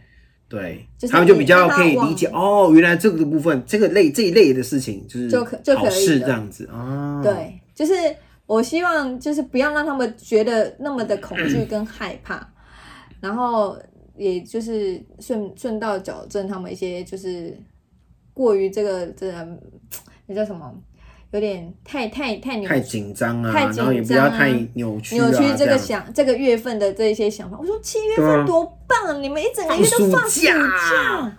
[0.49, 7.93] 对，他们就比较可以理解哦，原来这个部分，这个类这一类的事情就是就可就可以是这样子啊。，对，就是
[8.47, 12.47] 我希望就是不要让他们觉得那么的恐惧跟害怕，
[13.21, 13.79] 然后
[14.17, 17.57] 也就是顺顺道矫正他们一些就是
[18.35, 19.47] 过于这个这个
[20.27, 20.73] 那叫什么，
[21.33, 27.59] 有点太太太扭太紧张啊，太紧然后也不要张啊太扭曲啊，扭曲这个样想这个月份的这一些想法。
[27.59, 31.37] 我说七月份多棒，你们一整个月都放假，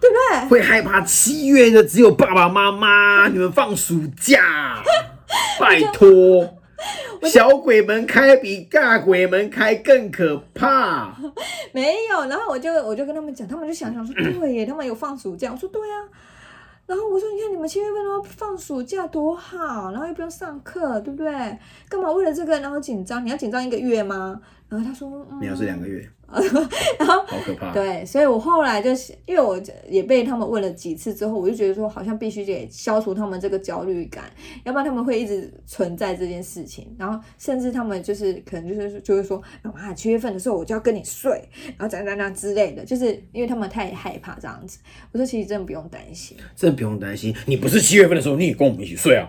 [0.00, 0.48] 对不对？
[0.48, 4.82] 会害怕七月的只有爸爸妈妈，你们放暑假，
[5.58, 6.56] 拜托。
[7.28, 11.14] 小鬼门开比大鬼门开更可怕。
[11.72, 15.50] 没有，然后我就我就跟他们讲，他们就想想说，对耶， 他们有放暑假。
[15.52, 16.08] 我说对啊，
[16.86, 21.30] 然后我说你看你们七月份都要放暑假多好，然后又不用上课，对不对？
[21.88, 23.24] 干嘛为了这个然后紧张？
[23.24, 24.40] 你要紧张一个月吗？
[24.68, 26.08] 然后他说、嗯、没有是两个月，
[26.98, 27.72] 然后好可怕。
[27.72, 34.24] 对，所以我后来就是因为我也被他们问了几次之后，我就觉得说好像必须得消除他们这个焦虑感，
[34.64, 41.32] 要不然他们会一直存在这件事情，然后甚至他们就是可能就是就会说，妈妈七月份的时候我就要跟你睡，
[41.76, 44.78] 然后怎样怎样之类的，就是因为他们太害怕这样子。
[45.12, 49.28] 我说其实真的不用担心，真的不用担心，你不是七月份的时候你也跟我们一起睡啊。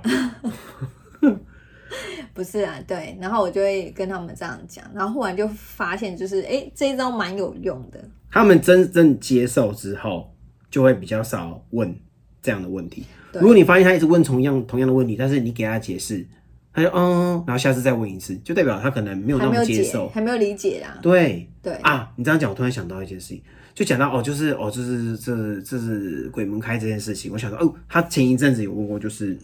[2.33, 7.99] 不是啊，对，然后我就会跟他们这样讲，然后忽然就发现就是哎这一招蛮有用的。
[8.29, 10.33] 他们真正接受之后，
[10.69, 11.93] 就会比较少问
[12.41, 13.05] 这样的问题。
[13.33, 16.25] 如果你发现他一直问同样同样的问题，但是你给他解释，
[16.73, 20.99] 他就嗯，然后下次再问一次，就代表他可能没有那么接受，还没有理解啦。
[21.01, 23.41] 对对啊，你这样讲，我突然想到一件事情，
[23.73, 29.37] 就讲到哦，就是哦，就是这这是鬼门开这件事情，我想到哦，他前一阵子有问过，就是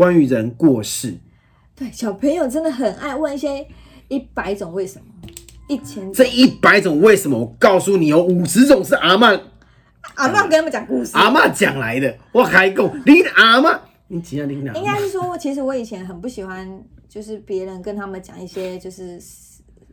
[0.00, 1.14] 关于人过世。
[1.76, 3.66] 对，小朋友真的很爱问一些
[4.08, 5.04] 一百种为什么，
[5.68, 9.38] 一千这一百种为什么，我告诉你有五十种是阿妈
[10.14, 12.16] 阿妈跟他们讲故事，阿妈讲来的。
[12.32, 19.20] 我还讲你阿妈，你几样你应该是说，其实我以前很不喜欢，就是别人跟他们讲一些就是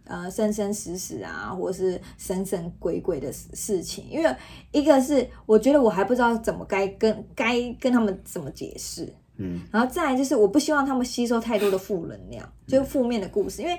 [0.05, 4.35] 呃生生死死啊，或者是神神鬼鬼的事情，因为
[4.71, 9.13] 一个是我觉得我还不知道怎么该跟该跟他们怎么解释。
[9.38, 13.78] 嗯，然后再来就是我不希望他们吸收太多的负能量，就是负面的故事，因为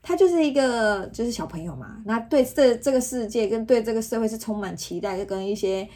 [0.00, 5.88] 他就是一个就是小朋友嘛，那对这这个世界跟对这个社会是充满期待跟一些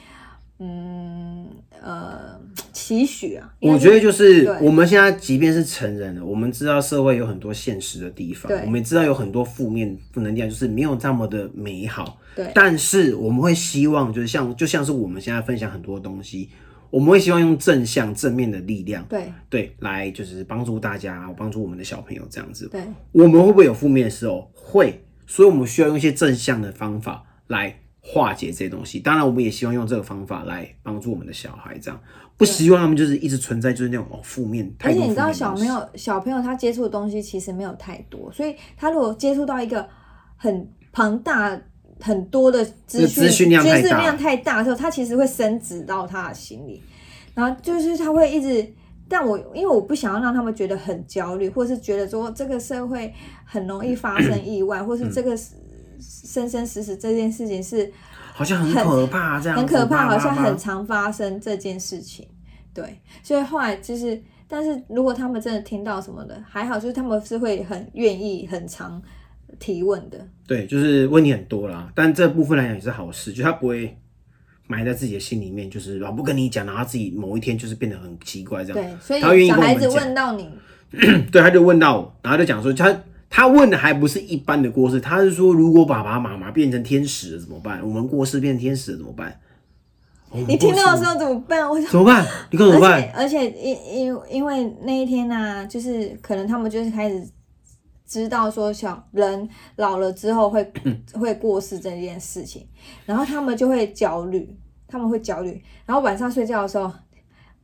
[0.59, 1.47] 嗯
[1.83, 2.39] 呃
[2.73, 3.53] 期许啊。
[3.61, 12.19] 我觉得就是我们现在即便是成人了，我们知道社会有很多现实的地方，我们也知道有很多负面负能量，就是没有这么的美好。
[12.35, 16.51] 对，但是我们会希望就是像就像是我们现在分享很多东西。
[16.91, 22.69] 我们会希望用正向、正面的力量，对对，来就是帮助大家，帮助我们的小朋友这样子。
[22.69, 22.81] 对，
[23.13, 24.51] 我们会不会有负面的时候？
[24.55, 29.01] 会，所以我们需要用一些正向的方法来化解这些东西。
[29.01, 32.01] 当然，我们也希望用这个方法来帮助我们的小孩，这样
[32.37, 34.71] 不希望他们就是一直存在就是那种哦负面。
[34.81, 39.89] 而且你知道，小朋友小朋友他接触的东西其实没有太多，所以他如果接触到一个
[40.37, 41.61] 很庞大。
[42.01, 43.65] 很多的资讯，资讯量
[44.17, 46.83] 太大的时候，他其实会升值到他的心里，
[47.35, 48.73] 然后就是他会一直，
[49.09, 53.13] 但我因为我不想要让他们觉得很焦虑，或是觉得说这个社会
[53.45, 55.37] 很容易发生意外，或是这个
[55.99, 57.91] 生生死死这件事情是
[58.35, 62.29] 好像很可怕，这样很可怕，好像很常发生这件事情。
[62.75, 69.03] 对，所以后来就是，但是如果他们真的听到什么的，还好，就是他们是会很愿意很常。
[69.59, 73.97] 提问的，对，就是问题很多啦，但这部分来讲也是好事，就他不会
[74.67, 78.83] 埋在自己的心里面，就是老不跟你讲，然后自己某一天就是变得很奇怪这样。
[78.83, 80.49] 对，所以他愿意小孩子问到你，
[81.31, 87.81] 对，他就问到我，然后就讲说，他他问的还不是一般的过世，他是说如果爸爸妈妈变成天使了怎么办？
[87.83, 89.39] 我们过世变成天使了怎么办？
[90.49, 91.69] 你听到的时候怎么办？
[91.71, 92.27] 我怎么办？
[92.51, 93.11] 你看怎么办？
[93.15, 97.27] 而且因因因为那一天呢，就是可能他们就是开始。
[98.07, 100.73] 知道说小人老了之后会
[101.15, 102.67] 会过世这件事情，
[103.05, 106.93] 然后他们就会焦虑，他们会焦虑，然后晚上睡觉的时候，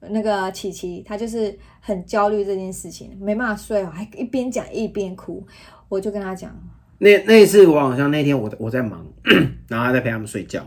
[0.00, 5.46] 那个琪琪她就是很焦虑这件事情，没办法睡还一边讲一边哭，
[5.88, 6.52] 我就跟他讲，
[6.98, 9.06] 那那一次我好像那天我我在忙，
[9.68, 10.66] 然后他在陪他们睡觉，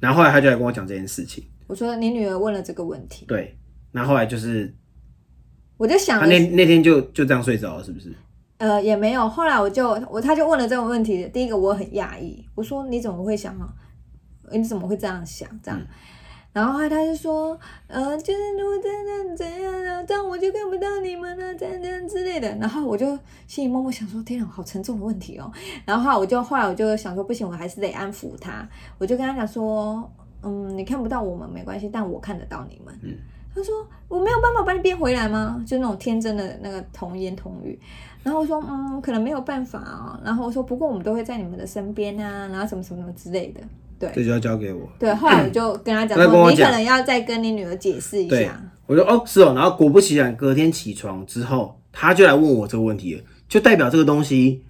[0.00, 3.58] 然后后来他就来跟我讲这件事情，我说你女儿问了这个问题，对，
[3.90, 4.74] 然后后来就是，
[5.76, 8.10] 我就想他那那天就就这样睡着了，是不是？
[8.62, 9.28] 呃，也没有。
[9.28, 11.28] 后来我就我他就问了这个问题。
[11.34, 13.68] 第一个我很讶异，我说你怎么会想啊？
[14.52, 15.48] 你怎么会这样想？
[15.60, 15.80] 这样，
[16.52, 22.56] 然后后来他就说，呃，就是如果真的怎样啊，这样我就看不到你们了，这样这样之类的。
[22.60, 25.50] 然后我就心里默默想说，天啊，好沉重的问题哦。
[25.84, 28.64] 然后后来我就后来我就想说，不行，我还是得安抚他。
[28.98, 30.08] 我就跟他讲说，
[30.44, 32.96] 嗯，你看不到我们没关系，但我看得到你们。
[33.54, 37.78] 他说：“我没有办法把你变回来吗？”就那种天真的那个童言童语。
[38.22, 43.60] 然后我说：“嗯，可能没有办法啊。”然后我说：“不过我们都会在你们的身边啊，然后什么什么什么之类的。”
[43.98, 44.88] 对，这就要交给我。
[44.98, 54.64] 对，后来我就跟他讲说：“你可能要再跟你女儿解释一下。”我说：“哦，是哦。”然后果不其然，隔天起床之后，他就来问我这个问题了，就代表这个东西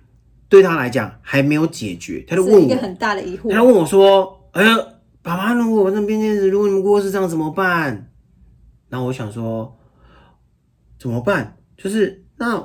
[0.49, 2.25] 对他来讲还没有解决。
[2.29, 3.51] 他就问我一个很大的疑惑。
[3.51, 4.77] 他问我说：“哎呀，
[5.23, 8.09] 爸爸，如果我那边天使，如果你们过世这样怎么办？”
[8.93, 9.75] 然后我想说，
[10.99, 11.57] 怎么办？
[11.79, 12.63] 就是那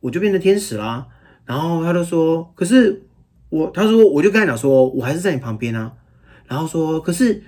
[0.00, 1.06] 我就变成天使啦。
[1.44, 3.06] 然后他就说，可是
[3.48, 5.92] 我，他说我就跟他讲说，我还是在你旁边啊。
[6.48, 7.40] 然后说，可是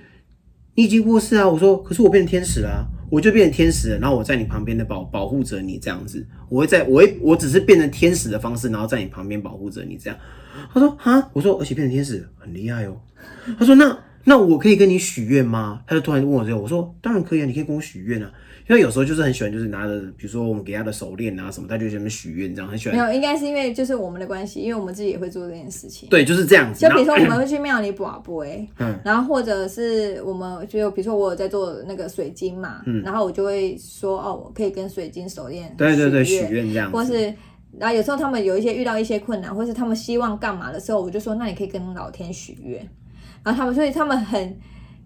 [0.75, 1.45] 你已经过世啊。
[1.45, 2.87] 我说，可是我变成天使啦。
[3.09, 10.17] 我就变成天使了，然后我在你旁边的保保护着你这样子，我会在我会我只是变成天使的方式，然后在你旁边保护着你这样。
[10.73, 12.97] 他说哈，我说而且变成天使很厉害哦。
[13.59, 15.81] 他说那那我可以跟你许愿吗？
[15.87, 18.31] 他就突然问我这个，我说当然可以啊，你可以跟我许愿啊。
[18.69, 22.97] 因为有时候就是很喜欢，就是拿着比如说我们给他的手链啊什么，他就在那边许愿这样，很喜欢。
[22.97, 26.07] 没有，应该是因为就是我们的关系，因为我们自己也会做这件事情。
[26.09, 26.79] 对，就是这样子。
[26.79, 28.45] 就比如说我们会去庙里卜卜，
[28.77, 37.33] 嗯，然后或者是我们就比如说我有在做那个水晶嘛，嗯，然后我就会说哦，我可以跟水晶手链对对对许愿这样，或是
[37.77, 42.87] 然后有时候他们有一些遇到一些困难，或是他们希望干嘛的时候，我就说那你可以跟老天许愿，
[43.43, 44.57] 然后他们所以他们很。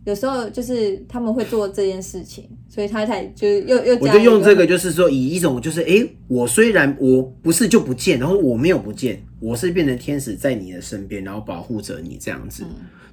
[0.06, 12.64] 有时候就是他们会做这件事情，所以他才就是又又我就用这个，就是说以一种就是哎，我虽然我不是就不见，然后我没有不见，我是变成天使在你的身边，然后保护着你这样子，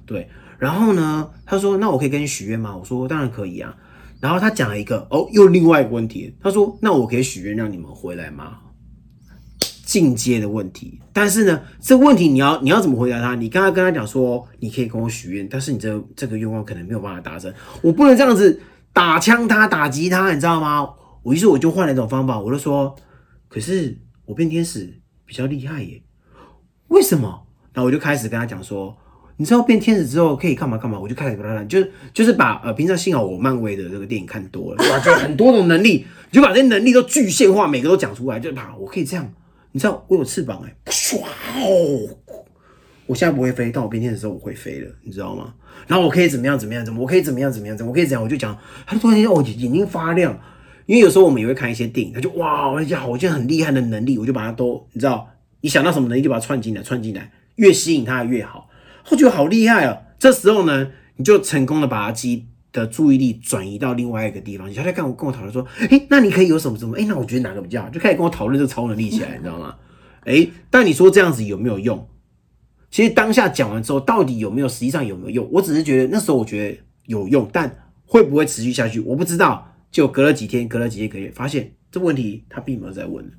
[0.05, 0.29] 对。
[0.59, 2.77] 然后呢，他说那我可以跟你许愿吗？
[2.77, 3.75] 我说当然可以啊。
[4.21, 8.59] 然后他讲了一个哦，又另外一个问题，他说那我可以许愿让你们回来吗？
[9.93, 13.35] 进阶的问题，但是呢，这问题你要你要怎么回答他？
[13.35, 18.59] 你刚刚跟他讲说，你可以跟我许愿，但是你这这个愿望可能没有办法达成，我不能这样子
[18.91, 20.89] 打枪他打击他，你知道吗？
[21.21, 22.95] 我于是我就换了一种方法，我就说，
[23.47, 26.01] 可是我变天使比较厉害耶，
[26.87, 27.45] 为什么？
[27.71, 28.97] 然后我就开始跟他讲说，
[29.37, 30.99] 你知道变天使之后可以干嘛干嘛？
[30.99, 39.31] 我就开始跟他讲，就是就是把呃平常幸好我漫威的这个电影看多了，哇，就很多种能力，就把这些能力都具现化，每个都讲出来，就把我可以这样。
[39.73, 42.17] 你知道我有翅膀哎，唰哦！
[43.07, 45.53] 我现在不会飞，但我变天的时候我会飞了，你知道吗？
[45.87, 47.01] 然后我可以怎么样怎么样怎么？
[47.01, 47.91] 我可以怎么样怎么样怎么？
[47.91, 48.23] 我可以怎样？
[48.23, 50.39] 我就讲，他突然间哦眼睛发亮，
[50.85, 55.27] 因为有时候我们也会看一些电影，他就哇，我讲好像很厉害的能力，我就把它都你知道，
[55.61, 58.69] 你想到什么能力就把它串进来，串进来，越吸引他越好，
[59.09, 59.97] 我觉得好厉害啊！
[60.19, 62.47] 这时候呢，你就成功的把它激。
[62.73, 66.97] 的注意力转移到另外一个地方，他在跟我跟我讨论说，哎，那你可以有什么什么？
[66.97, 67.89] 哎，那我觉得哪个比较好？
[67.89, 69.75] 就开始跟我讨论这个超能力起来，你知道吗？
[70.25, 72.05] 哎，但你说这样子有没有用？
[72.91, 74.67] 其实当下讲完之后，到底有没有？
[74.67, 75.49] 实际上有没有用？
[75.51, 77.73] 我只是觉得那时候我觉得有用，但
[78.05, 79.69] 会不会持续下去，我不知道。
[79.91, 83.31] 就隔了几天，隔了几天，个月，发现这个问题他并没有在问，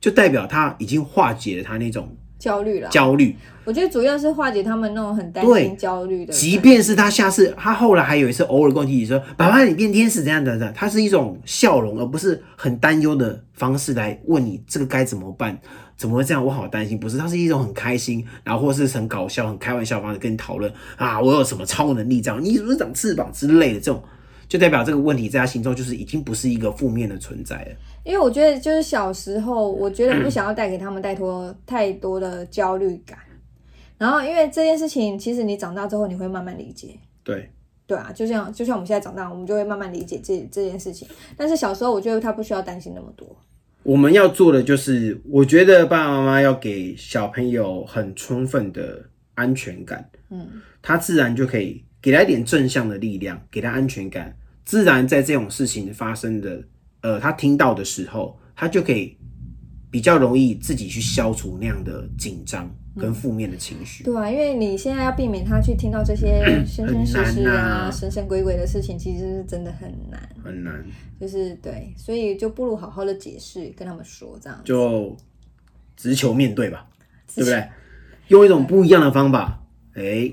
[0.00, 2.16] 就代表他已经化解了他那种。
[2.42, 3.36] 焦虑了，焦虑。
[3.64, 6.32] 我觉得主要是化解他们那种很担心、焦虑的。
[6.32, 15.56] 即便是他下次，他后来还有一次偶尔跟我提起说：“爸爸，你变天使这样的的。”他是一种笑容，而不是很担忧的方式来问你这个该怎么办？
[15.96, 16.44] 怎么会这样？
[16.44, 16.98] 我好担心。
[16.98, 22.20] 不是，他是一种很开心，然后或是很搞笑、很开玩笑方式跟你讨论啊，我有什么超能力？
[22.20, 23.78] 这样你是不是长翅膀之类的？
[23.78, 24.02] 这种
[24.52, 27.70] 就代表这个问题在他心中就是已经不是一个负面的存在了。
[28.04, 33.18] 因为我觉得，就是小时候，我觉得不想要带给他们太多太多的焦虑感。
[33.96, 36.88] 然后，因为这件事情，其实你长大之后，你会慢慢理解。
[37.24, 37.48] 对，
[37.86, 41.08] 对啊，就像就像我们现在长大，我们就会慢慢理解这这件事情。
[41.34, 43.26] 但是小时候，我觉得他不需要担心那么多。
[43.82, 49.02] 我们要做的就是，我觉得爸爸妈妈要给小朋友很充分的
[49.34, 50.10] 安全感。
[50.28, 50.46] 嗯，
[50.82, 56.62] 他自然就可以给他一点正向的力量，给他安全感，自然在这种事情发生的。
[57.02, 59.18] 呃，他听到的时候，他就可以
[59.90, 64.04] 比较容易自己去消除那样的紧张跟负面的情绪。
[64.04, 70.80] 对啊，因为你现在要避免他去听到这些 生生世世啊、神神鬼鬼的事情，其实是真的很难，很难。
[71.20, 74.60] 就是对，所以就不如好好的解释，跟他们说这样。
[74.62, 75.16] 就
[75.96, 76.88] 直球面对吧，
[77.34, 77.68] 对不对？
[78.28, 79.60] 用一种不一样的方法，
[79.94, 80.32] 哎，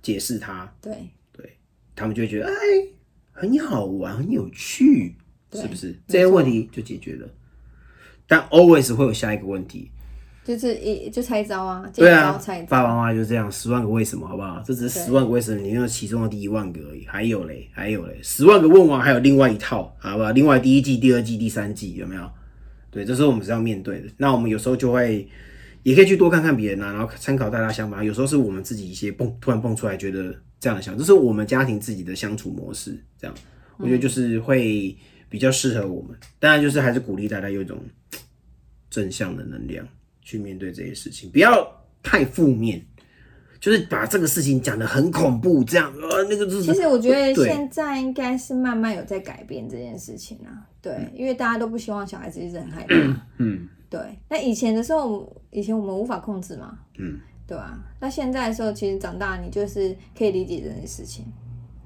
[0.00, 0.74] 解释他。
[0.80, 1.58] 对对，
[1.94, 2.52] 他们就会觉得哎，
[3.34, 5.16] 很好玩，很有趣。
[5.52, 7.28] 是不是这些问题就解决了？
[8.26, 9.88] 但 always 会有下一个问题，
[10.44, 12.36] 就是一就猜招啊，对啊，
[12.68, 14.60] 爸爸妈妈就这样，十万个为什么，好不好？
[14.66, 20.32] 这只是十万个为什么里面其中的第一万个而已，还有嘞，还有嘞，十万个问完还有另外一套，好不好？
[20.32, 22.28] 另外第一季、第二季、第三季有没有？
[22.90, 24.08] 对，这时候我们是要面对的。
[24.16, 25.28] 那我们有时候就会
[25.84, 28.02] 也可以去多看看别人啊，然后参考大家想法。
[28.02, 32.98] 有时候是我们自己一些蹦突然蹦出来，觉得这样的想，这是我们家庭自己的相处模式。
[33.16, 33.34] 这样，
[33.78, 34.96] 我觉得就是会。
[35.26, 37.76] 比较适合我们，当然就是还是鼓励大家有一种
[38.88, 39.84] 正向的能量
[40.22, 42.80] 去面对这些事情，不要太负面，
[43.58, 46.46] 就是把这个事情讲的很恐怖，这样呃那个。
[46.62, 52.94] 其实我觉得现在应该是慢慢有在改变这件事情啊，对，因为大家都不希望小孩子一直很害怕，
[53.38, 53.66] 嗯，
[53.98, 54.18] 对。
[54.28, 57.78] 那以前的时候，以前我们无法控制嘛，嗯，对吧？
[58.00, 61.24] 那现在的时候，其实长大你就是可以理解这件事情，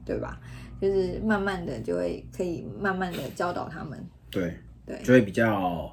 [0.05, 0.41] 对吧？
[0.81, 3.99] 就是慢慢的就会可以慢慢的教导他们，
[4.31, 4.57] 对
[4.87, 5.93] 对，就会比较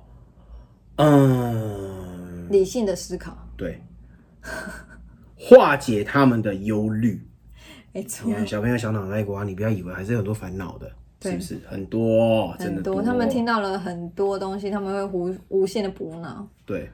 [0.97, 3.81] 嗯理性的思考，对，
[5.39, 7.19] 化解他们的忧虑。
[7.91, 10.91] 没错，你看小朋友小脑袋瓜，你不要以为还是有很多烦恼的，
[11.31, 12.55] 是不是很多？
[12.59, 16.47] 真的很多，他们听到了很多东西，他们会无无限的补脑。
[16.65, 16.89] 对，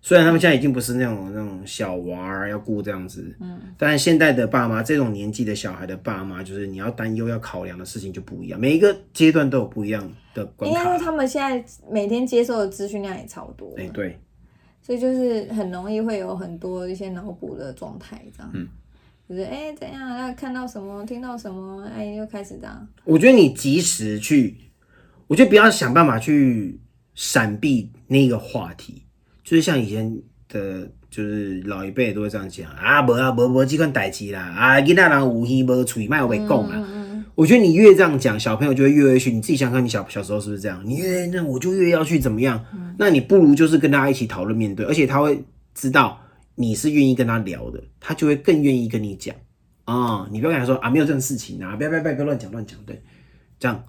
[0.00, 10.82] 虽然他们现在已经不是那种那种小娃儿要顾这样子，嗯，但现在的爸妈，这种年纪的小孩的爸妈，就是你要担忧要考量的事情就不一样，每一个阶段都有不一样的关卡。
[10.82, 14.18] 因为他们现在每天接受的资讯量也超多，哎、对，
[14.80, 18.50] 所以就是很容易会有很多一些脑补的状态，这样。
[18.54, 18.66] 嗯
[19.30, 22.88] 就是哎、怎样，要看到什么，听到什么，哎、又开始这样。
[23.04, 24.56] 我觉得你及时去，
[25.28, 26.80] 我觉得不要想办法去
[27.14, 29.04] 闪避那个话题，
[29.44, 36.74] 就是像以前的，就是老一辈都会这样讲啊，无啊，无无这款代志啦，啊，囡仔人有耳无嘴，卖有被讲啦。
[36.74, 39.30] 嗯我觉得你越这样讲，小朋友就会越会去。
[39.30, 40.82] 你自己想想看，你小小时候是不是这样？
[40.84, 42.62] 你越那我就越要去怎么样？
[42.98, 46.20] 那你不如就是跟大家一起讨论面对，而且他会知道
[46.60, 49.34] 你是愿意跟他聊的，他就会更愿意跟你讲。
[49.86, 53.02] 啊、你不要跟他说啊，没有这种事情啊，不要不要不要乱讲乱讲，对，
[53.58, 53.82] 这样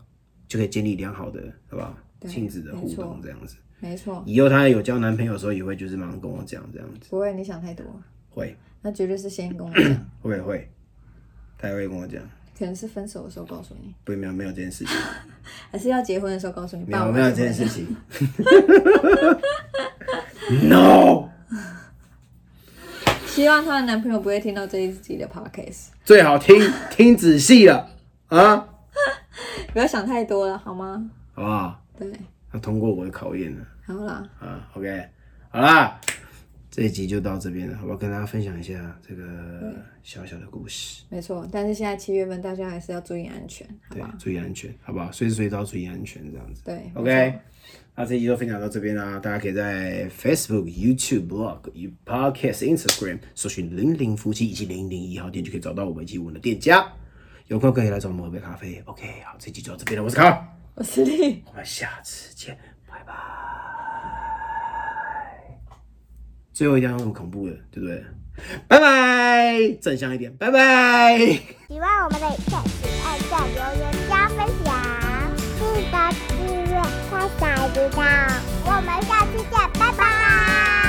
[0.47, 1.93] 就可以建立良好的，好不好？
[2.17, 3.57] 对亲子的互动这样子。
[3.81, 7.85] 没错，以后他有交男朋友的时候，也会就是马上跟我讲这样子，不会，你想太多，
[8.29, 8.55] 会。
[8.81, 9.83] 那绝对是先跟我讲，
[10.23, 10.71] 会会，
[11.57, 12.23] 他也会跟我讲，
[12.57, 14.95] 可能是分手的时候告诉你，不没有没有这件事情，
[15.69, 16.85] 还是要结婚的时候告诉你。
[16.85, 17.85] 没有没有这件事情，
[20.69, 21.30] no。
[23.41, 26.61] 希望她的男朋友不会听到这一集的 podcast，最好听
[26.91, 27.89] 听仔细了
[28.27, 28.55] 啊，
[29.73, 31.09] 不要想太多了，好吗？
[31.33, 31.83] 好不好？
[31.97, 32.07] 对，
[32.53, 35.03] 要通过我的考验了好啦，啊，OK，
[35.49, 35.99] 好啦，
[36.69, 37.97] 这一集就到这边了，好不好？
[37.97, 39.73] 跟大家分享一下这个
[40.03, 41.47] 小小的故事，没错。
[41.51, 45.11] 但是现在七月份，大家还是要注意安全，好对吧？，注意安全，好不好？
[45.11, 46.61] 随时随地都要注意安全，这样子。
[46.63, 47.39] 对没 OK，错
[47.95, 51.59] 那这一集就分享到这边啦，大家可以在 Facebook、YouTube、Blog、
[52.05, 56.87] Podcast、Instagram 搜寻“零零夫妻”以及“零零一号店”，就可以找到我们以及我们的店家。
[57.47, 58.81] 有空可以来找我们喝杯咖啡。
[58.85, 62.57] OK，好，这集就到这边了，我是卡，我是丽，我们下次见，
[62.89, 63.13] 拜拜。
[66.53, 68.03] 最后一定要用恐怖的，对不对？
[68.69, 71.17] 拜拜，正向一点，拜拜。
[71.67, 75.97] 喜欢我们的影片，请按赞、留言、加分享，记得
[77.11, 78.01] 猜猜知道，
[78.63, 80.80] 我们下次见，拜拜。